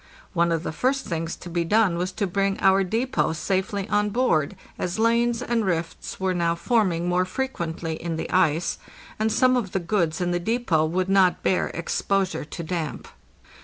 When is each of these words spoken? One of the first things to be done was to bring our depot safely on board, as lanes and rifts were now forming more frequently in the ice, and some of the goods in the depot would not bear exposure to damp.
One 0.33 0.51
of 0.51 0.63
the 0.63 0.71
first 0.71 1.05
things 1.05 1.35
to 1.35 1.47
be 1.47 1.63
done 1.63 1.95
was 1.95 2.11
to 2.13 2.25
bring 2.25 2.59
our 2.59 2.83
depot 2.83 3.33
safely 3.33 3.87
on 3.89 4.09
board, 4.09 4.55
as 4.79 4.97
lanes 4.97 5.43
and 5.43 5.63
rifts 5.63 6.19
were 6.19 6.33
now 6.33 6.55
forming 6.55 7.07
more 7.07 7.23
frequently 7.23 8.01
in 8.01 8.15
the 8.15 8.27
ice, 8.31 8.79
and 9.19 9.31
some 9.31 9.55
of 9.55 9.73
the 9.73 9.79
goods 9.79 10.19
in 10.19 10.31
the 10.31 10.39
depot 10.39 10.85
would 10.87 11.07
not 11.07 11.43
bear 11.43 11.67
exposure 11.67 12.43
to 12.45 12.63
damp. 12.63 13.09